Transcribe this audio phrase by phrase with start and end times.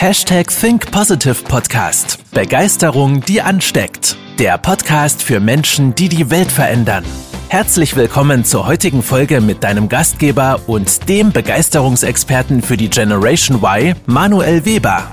[0.00, 2.24] Hashtag Think Positive Podcast.
[2.32, 4.16] Begeisterung, die ansteckt.
[4.38, 7.04] Der Podcast für Menschen, die die Welt verändern.
[7.50, 13.94] Herzlich willkommen zur heutigen Folge mit deinem Gastgeber und dem Begeisterungsexperten für die Generation Y,
[14.06, 15.12] Manuel Weber.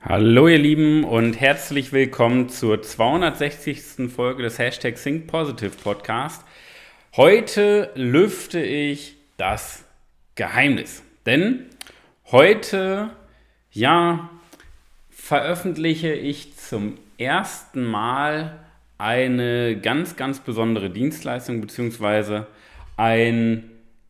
[0.00, 4.10] Hallo ihr Lieben und herzlich willkommen zur 260.
[4.10, 6.42] Folge des Hashtag Think Positive Podcast.
[7.14, 9.85] Heute lüfte ich das
[10.36, 11.02] Geheimnis.
[11.26, 11.66] Denn
[12.30, 13.10] heute,
[13.72, 14.30] ja,
[15.10, 18.60] veröffentliche ich zum ersten Mal
[18.98, 22.46] eine ganz, ganz besondere Dienstleistung beziehungsweise
[22.96, 23.64] ein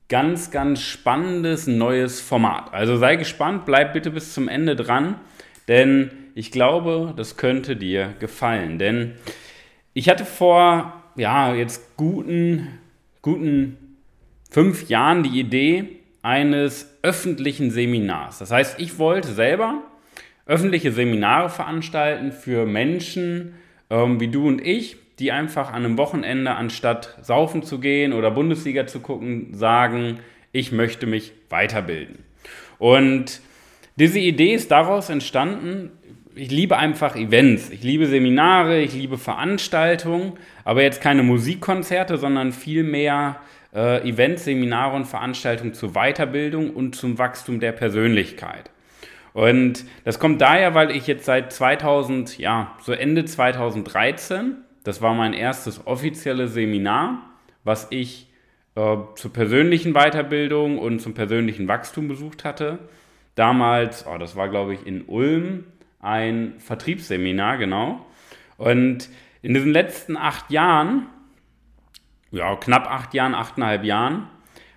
[0.08, 2.72] ganz, ganz spannendes neues Format.
[2.72, 5.16] Also sei gespannt, bleib bitte bis zum Ende dran,
[5.68, 8.78] denn ich glaube, das könnte dir gefallen.
[8.78, 9.12] Denn
[9.94, 12.78] ich hatte vor, ja, jetzt guten,
[13.22, 13.96] guten
[14.50, 18.38] fünf Jahren die Idee, eines öffentlichen Seminars.
[18.38, 19.84] Das heißt, ich wollte selber
[20.44, 23.54] öffentliche Seminare veranstalten für Menschen
[23.90, 28.32] ähm, wie du und ich, die einfach an einem Wochenende, anstatt saufen zu gehen oder
[28.32, 30.18] Bundesliga zu gucken, sagen,
[30.50, 32.18] ich möchte mich weiterbilden.
[32.78, 33.40] Und
[33.94, 35.92] diese Idee ist daraus entstanden,
[36.34, 40.32] ich liebe einfach Events, ich liebe Seminare, ich liebe Veranstaltungen,
[40.64, 43.40] aber jetzt keine Musikkonzerte, sondern vielmehr
[43.74, 48.70] äh, Events, Seminare und Veranstaltungen zur Weiterbildung und zum Wachstum der Persönlichkeit.
[49.32, 55.14] Und das kommt daher, weil ich jetzt seit 2000, ja, so Ende 2013, das war
[55.14, 57.22] mein erstes offizielles Seminar,
[57.62, 58.28] was ich
[58.76, 62.78] äh, zur persönlichen Weiterbildung und zum persönlichen Wachstum besucht hatte.
[63.34, 65.64] Damals, oh, das war glaube ich in Ulm,
[66.00, 68.06] ein Vertriebsseminar, genau.
[68.56, 69.08] Und
[69.42, 71.06] in diesen letzten acht Jahren
[72.36, 74.28] ja, knapp acht Jahren, achteinhalb Jahren,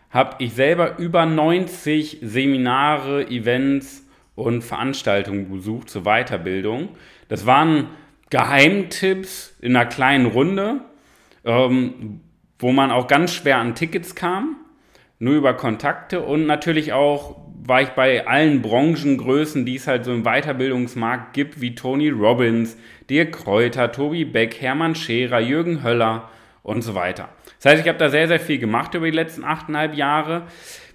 [0.09, 6.89] habe ich selber über 90 Seminare, Events und Veranstaltungen besucht zur Weiterbildung.
[7.27, 7.87] Das waren
[8.29, 10.81] Geheimtipps in einer kleinen Runde,
[11.45, 12.21] ähm,
[12.57, 14.55] wo man auch ganz schwer an Tickets kam,
[15.19, 20.11] nur über Kontakte und natürlich auch war ich bei allen Branchengrößen, die es halt so
[20.11, 22.77] im Weiterbildungsmarkt gibt, wie Tony Robbins,
[23.09, 26.29] Dirk Kräuter, Tobi Beck, Hermann Scherer, Jürgen Höller
[26.63, 27.29] und so weiter.
[27.61, 30.43] Das heißt, ich habe da sehr, sehr viel gemacht über die letzten achteinhalb Jahre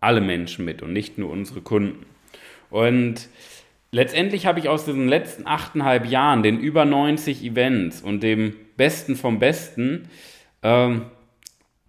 [0.00, 2.04] alle Menschen mit und nicht nur unsere Kunden.
[2.70, 3.28] Und
[3.92, 9.14] letztendlich habe ich aus diesen letzten achteinhalb Jahren, den über 90 Events und dem Besten
[9.14, 10.08] vom Besten,
[10.62, 11.06] ähm,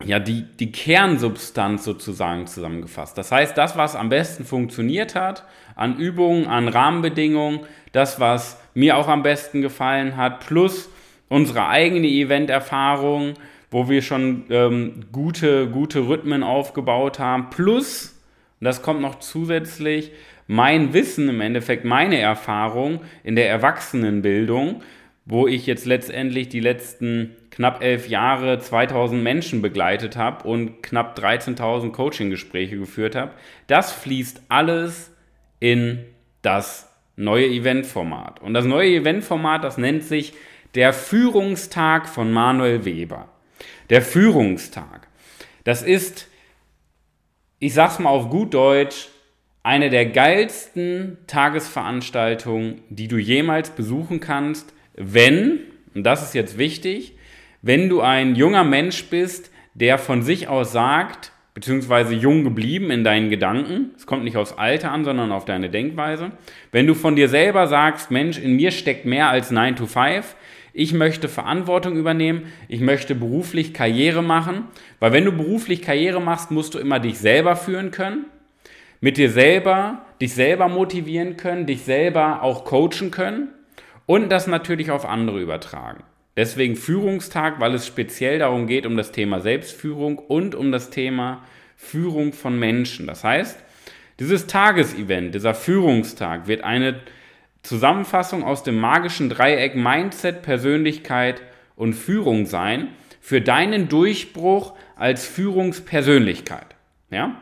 [0.06, 3.18] ja, die, die Kernsubstanz sozusagen zusammengefasst.
[3.18, 5.46] Das heißt, das, was am besten funktioniert hat,
[5.76, 7.62] an Übungen, an Rahmenbedingungen,
[7.94, 10.90] das, was mir auch am besten gefallen hat, plus
[11.30, 13.34] unsere eigene Event-Erfahrung,
[13.72, 18.16] wo wir schon ähm, gute, gute Rhythmen aufgebaut haben, plus
[18.60, 20.12] Und das kommt noch zusätzlich
[20.48, 24.82] mein Wissen, im Endeffekt meine Erfahrung in der Erwachsenenbildung,
[25.26, 31.18] wo ich jetzt letztendlich die letzten knapp elf Jahre 2000 Menschen begleitet habe und knapp
[31.18, 33.32] 13.000 Coaching-Gespräche geführt habe.
[33.68, 35.12] Das fließt alles
[35.60, 36.00] in
[36.42, 38.42] das neue Eventformat.
[38.42, 40.34] Und das neue Eventformat, das nennt sich
[40.76, 43.30] der Führungstag von Manuel Weber.
[43.90, 45.08] Der Führungstag.
[45.64, 46.28] Das ist,
[47.60, 49.10] ich sag's mal auf gut Deutsch,
[49.62, 55.60] eine der geilsten Tagesveranstaltungen, die du jemals besuchen kannst, wenn,
[55.96, 57.18] und das ist jetzt wichtig,
[57.62, 63.04] wenn du ein junger Mensch bist, der von sich aus sagt, beziehungsweise jung geblieben in
[63.04, 66.32] deinen Gedanken, es kommt nicht aufs Alter an, sondern auf deine Denkweise,
[66.72, 70.36] wenn du von dir selber sagst, Mensch, in mir steckt mehr als 9 to 5,
[70.74, 74.66] ich möchte Verantwortung übernehmen, ich möchte beruflich Karriere machen,
[75.00, 78.26] weil wenn du beruflich Karriere machst, musst du immer dich selber führen können,
[79.00, 83.50] mit dir selber, dich selber motivieren können, dich selber auch coachen können
[84.08, 86.04] und das natürlich auf andere übertragen.
[86.36, 91.44] Deswegen Führungstag, weil es speziell darum geht, um das Thema Selbstführung und um das Thema
[91.76, 93.06] Führung von Menschen.
[93.06, 93.60] Das heißt,
[94.20, 97.02] dieses Tagesevent, dieser Führungstag wird eine
[97.64, 101.42] Zusammenfassung aus dem magischen Dreieck Mindset, Persönlichkeit
[101.76, 102.90] und Führung sein
[103.22, 106.68] für deinen Durchbruch als Führungspersönlichkeit.
[107.10, 107.42] Ja?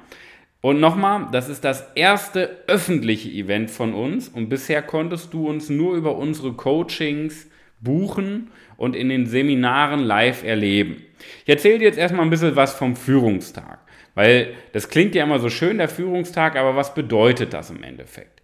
[0.62, 5.70] Und nochmal, das ist das erste öffentliche Event von uns und bisher konntest du uns
[5.70, 11.04] nur über unsere Coachings buchen und in den Seminaren live erleben.
[11.44, 13.80] Ich erzähle dir jetzt erstmal ein bisschen was vom Führungstag,
[14.14, 18.41] weil das klingt ja immer so schön, der Führungstag, aber was bedeutet das im Endeffekt?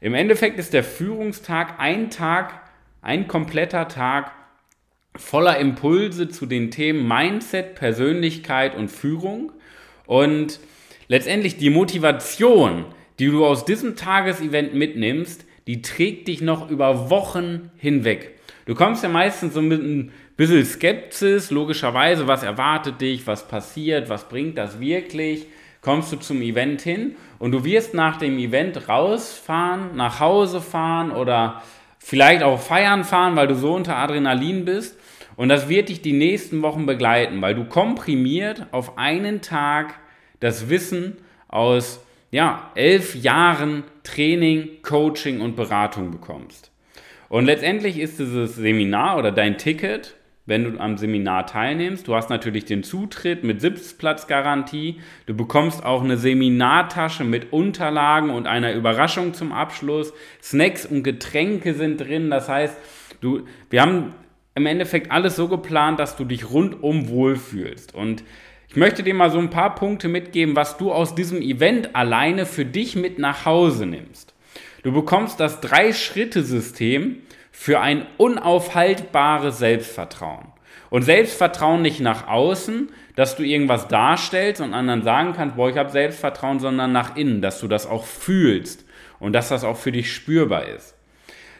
[0.00, 2.60] Im Endeffekt ist der Führungstag ein Tag,
[3.02, 4.30] ein kompletter Tag
[5.16, 9.50] voller Impulse zu den Themen Mindset, Persönlichkeit und Führung
[10.06, 10.60] und
[11.08, 12.84] letztendlich die Motivation,
[13.18, 18.38] die du aus diesem Tagesevent mitnimmst, die trägt dich noch über Wochen hinweg.
[18.66, 24.08] Du kommst ja meistens so mit ein bisschen Skepsis, logischerweise, was erwartet dich, was passiert,
[24.08, 25.46] was bringt das wirklich,
[25.80, 31.10] kommst du zum Event hin und du wirst nach dem Event rausfahren, nach Hause fahren
[31.10, 31.62] oder
[31.98, 34.98] vielleicht auch feiern fahren, weil du so unter Adrenalin bist.
[35.36, 39.94] Und das wird dich die nächsten Wochen begleiten, weil du komprimiert auf einen Tag
[40.40, 46.70] das Wissen aus ja, elf Jahren Training, Coaching und Beratung bekommst.
[47.28, 50.16] Und letztendlich ist dieses Seminar oder dein Ticket,
[50.48, 56.02] wenn du am Seminar teilnimmst, du hast natürlich den Zutritt mit Sitzplatzgarantie, du bekommst auch
[56.02, 62.48] eine Seminartasche mit Unterlagen und einer Überraschung zum Abschluss, Snacks und Getränke sind drin, das
[62.48, 62.76] heißt,
[63.20, 64.14] du, wir haben
[64.54, 67.94] im Endeffekt alles so geplant, dass du dich rundum wohlfühlst.
[67.94, 68.24] Und
[68.68, 72.46] ich möchte dir mal so ein paar Punkte mitgeben, was du aus diesem Event alleine
[72.46, 74.34] für dich mit nach Hause nimmst.
[74.82, 77.18] Du bekommst das Drei-Schritte-System
[77.50, 80.46] für ein unaufhaltbares Selbstvertrauen.
[80.90, 85.76] Und Selbstvertrauen nicht nach außen, dass du irgendwas darstellst und anderen sagen kannst, boah, ich
[85.76, 88.84] habe Selbstvertrauen, sondern nach innen, dass du das auch fühlst
[89.18, 90.94] und dass das auch für dich spürbar ist.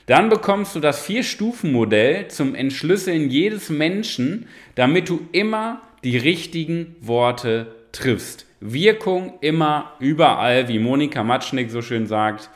[0.06, 7.74] Dann bekommst du das Vier-Stufen-Modell zum Entschlüsseln jedes Menschen, damit du immer die richtigen Worte
[7.92, 8.46] triffst.
[8.60, 12.48] Wirkung immer überall, wie Monika Matschnick so schön sagt.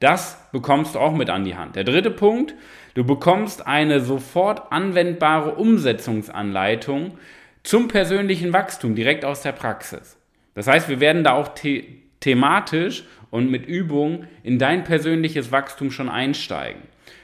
[0.00, 1.76] Das bekommst du auch mit an die Hand.
[1.76, 2.54] Der dritte Punkt,
[2.94, 7.18] du bekommst eine sofort anwendbare Umsetzungsanleitung
[7.62, 10.16] zum persönlichen Wachstum direkt aus der Praxis.
[10.54, 15.90] Das heißt, wir werden da auch the thematisch und mit Übung in dein persönliches Wachstum
[15.90, 16.82] schon einsteigen.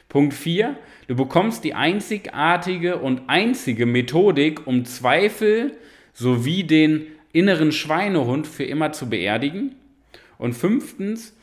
[0.09, 0.77] Punkt 4,
[1.09, 5.77] Du bekommst die einzigartige und einzige Methodik, um Zweifel
[6.13, 9.77] sowie den inneren Schweinehund für immer zu beerdigen.
[10.37, 11.37] Und fünftens,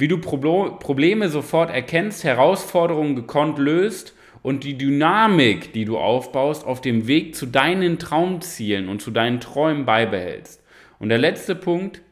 [0.00, 6.80] wie du Probleme sofort erkennst, Herausforderungen gekonnt löst und die Dynamik, die du aufbaust, auf
[6.80, 10.62] dem Weg zu deinen Traumzielen und zu deinen Träumen beibehältst.
[10.98, 12.02] Und der letzte Punkt,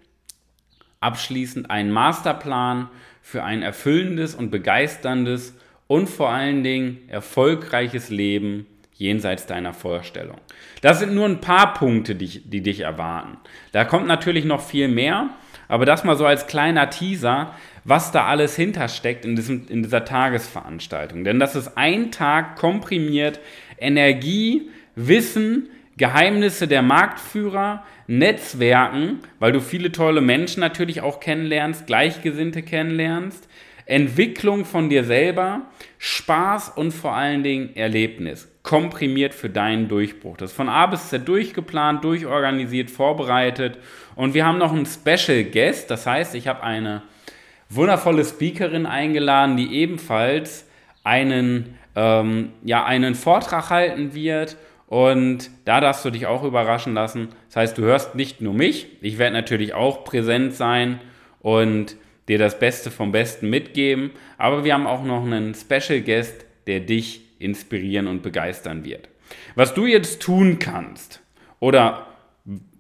[1.01, 2.89] abschließend einen Masterplan
[3.23, 10.39] für ein erfüllendes und begeisterndes und vor allen Dingen erfolgreiches Leben jenseits deiner Vorstellung.
[10.83, 13.39] Das sind nur ein paar Punkte, die, die dich erwarten.
[13.73, 15.31] Da kommt natürlich noch viel mehr,
[15.69, 17.55] aber das mal so als kleiner Teaser,
[17.89, 21.25] was da alles hintersteckt in, diesem, in dieser Tagesveranstaltung.
[21.25, 23.41] Denn das ist ein Tag komprimiert
[23.79, 32.63] Energie, Wissen, Geheimnisse der Marktführer, Netzwerken, weil du viele tolle Menschen natürlich auch kennenlernst, Gleichgesinnte
[32.63, 33.49] kennenlernst,
[33.87, 35.63] Entwicklung von dir selber,
[35.99, 38.49] Spaß und vor allen Dingen Erlebnis.
[38.63, 40.37] komprimiert für deinen Durchbruch.
[40.37, 43.79] Das ist von A bis Z durchgeplant, durchorganisiert, vorbereitet.
[44.15, 45.91] Und wir haben noch einen Special Guest.
[45.91, 47.03] Das heißt, ich habe eine
[47.69, 50.67] wundervolle Speakerin eingeladen, die ebenfalls
[51.05, 54.57] einen, ähm, ja, einen Vortrag halten wird.
[54.87, 57.29] Und da darfst du dich auch überraschen lassen.
[57.49, 61.01] Das heißt, du hörst nicht nur mich, ich werde natürlich auch präsent sein
[61.41, 61.97] und
[62.29, 64.11] dir das Beste vom Besten mitgeben.
[64.39, 69.09] Aber wir haben auch noch einen Special Guest, der dich inspirieren und begeistern wird.
[69.55, 71.21] Was du jetzt tun kannst,
[71.61, 72.07] oder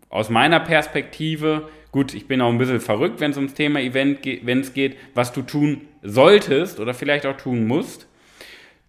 [0.08, 4.72] aus meiner Perspektive, gut, ich bin auch ein bisschen verrückt, wenn es ums Thema Events
[4.72, 8.06] geht, was du tun solltest oder vielleicht auch tun musst.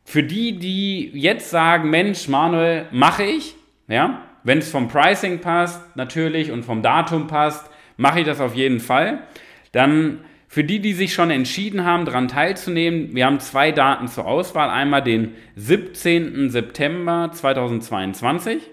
[0.06, 3.56] Für die, die jetzt sagen, Mensch, Manuel, mache ich,
[3.88, 8.54] ja, wenn es vom Pricing passt, natürlich, und vom Datum passt, mache ich das auf
[8.54, 9.24] jeden Fall.
[9.72, 14.28] Dann für die, die sich schon entschieden haben, daran teilzunehmen, wir haben zwei Daten zur
[14.28, 14.70] Auswahl.
[14.70, 16.52] Einmal den 17.
[16.52, 18.70] September 2022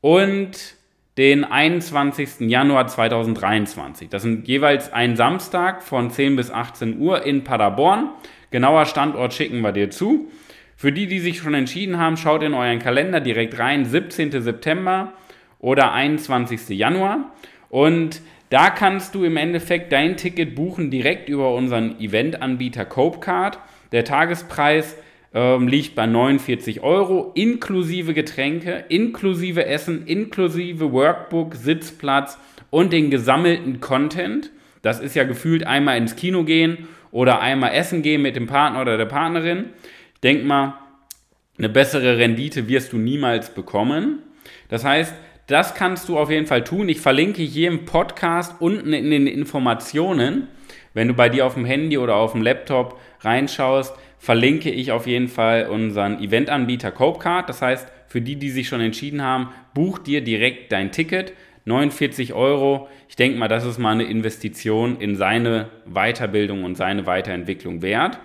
[0.00, 0.76] und
[1.16, 2.40] den 21.
[2.40, 4.08] Januar 2023.
[4.08, 8.10] Das sind jeweils ein Samstag von 10 bis 18 Uhr in Paderborn.
[8.50, 10.28] Genauer Standort schicken wir dir zu.
[10.76, 14.42] Für die, die sich schon entschieden haben, schaut in euren Kalender direkt rein, 17.
[14.42, 15.12] September
[15.60, 16.68] oder 21.
[16.70, 17.32] Januar.
[17.68, 23.58] Und da kannst du im Endeffekt dein Ticket buchen direkt über unseren Eventanbieter Copecard.
[23.92, 24.96] Der Tagespreis
[25.34, 32.38] ähm, liegt bei 49 Euro, inklusive Getränke, inklusive Essen, inklusive Workbook, Sitzplatz
[32.70, 34.50] und den gesammelten Content.
[34.82, 38.80] Das ist ja gefühlt einmal ins Kino gehen oder einmal essen gehen mit dem Partner
[38.80, 39.66] oder der Partnerin.
[40.14, 40.74] Ich denke mal,
[41.58, 44.20] eine bessere Rendite wirst du niemals bekommen.
[44.68, 45.14] Das heißt,
[45.46, 46.88] das kannst du auf jeden Fall tun.
[46.88, 50.48] Ich verlinke hier im Podcast unten in den Informationen.
[50.94, 53.94] Wenn du bei dir auf dem Handy oder auf dem Laptop reinschaust,
[54.24, 57.46] verlinke ich auf jeden Fall unseren Eventanbieter Copecard.
[57.46, 61.34] Das heißt, für die, die sich schon entschieden haben, buch dir direkt dein Ticket.
[61.66, 62.88] 49 Euro.
[63.10, 68.18] Ich denke mal, das ist mal eine Investition in seine Weiterbildung und seine Weiterentwicklung wert.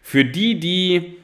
[0.00, 1.16] Für die, die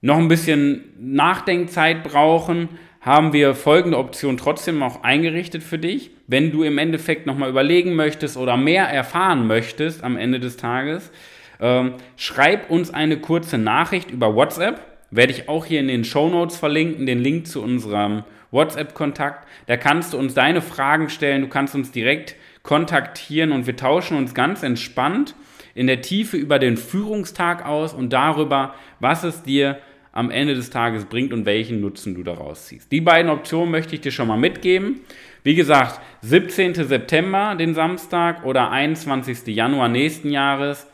[0.00, 2.70] noch ein bisschen Nachdenkzeit brauchen,
[3.02, 6.12] haben wir folgende Option trotzdem auch eingerichtet für dich.
[6.26, 11.12] Wenn du im Endeffekt nochmal überlegen möchtest oder mehr erfahren möchtest am Ende des Tages,
[11.60, 14.80] ähm, schreib uns eine kurze Nachricht über WhatsApp.
[15.10, 19.46] Werde ich auch hier in den Show Notes verlinken, den Link zu unserem WhatsApp-Kontakt.
[19.66, 24.16] Da kannst du uns deine Fragen stellen, du kannst uns direkt kontaktieren und wir tauschen
[24.16, 25.34] uns ganz entspannt
[25.74, 29.78] in der Tiefe über den Führungstag aus und darüber, was es dir
[30.10, 32.90] am Ende des Tages bringt und welchen Nutzen du daraus ziehst.
[32.90, 35.00] Die beiden Optionen möchte ich dir schon mal mitgeben.
[35.42, 36.74] Wie gesagt, 17.
[36.74, 39.46] September, den Samstag, oder 21.
[39.48, 40.86] Januar nächsten Jahres,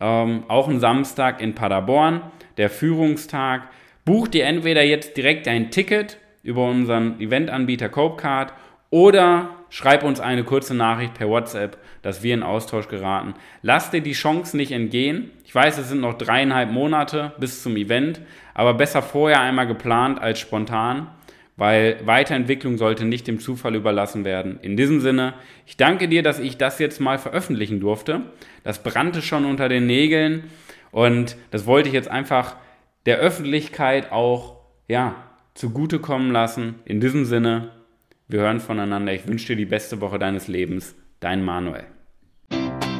[0.00, 2.22] ähm, auch ein Samstag in Paderborn,
[2.56, 3.68] der Führungstag.
[4.04, 8.52] Buch dir entweder jetzt direkt ein Ticket über unseren Eventanbieter Copecard
[8.90, 13.34] oder schreib uns eine kurze Nachricht per WhatsApp, dass wir in Austausch geraten.
[13.62, 15.30] Lass dir die Chance nicht entgehen.
[15.44, 18.20] Ich weiß, es sind noch dreieinhalb Monate bis zum Event,
[18.54, 21.08] aber besser vorher einmal geplant als spontan,
[21.60, 24.58] weil Weiterentwicklung sollte nicht dem Zufall überlassen werden.
[24.62, 25.34] In diesem Sinne,
[25.66, 28.22] ich danke dir, dass ich das jetzt mal veröffentlichen durfte.
[28.64, 30.44] Das brannte schon unter den Nägeln
[30.90, 32.56] und das wollte ich jetzt einfach
[33.04, 34.56] der Öffentlichkeit auch
[34.88, 35.16] ja,
[35.52, 36.76] zugutekommen lassen.
[36.86, 37.72] In diesem Sinne,
[38.26, 39.12] wir hören voneinander.
[39.12, 40.94] Ich wünsche dir die beste Woche deines Lebens.
[41.20, 41.84] Dein Manuel.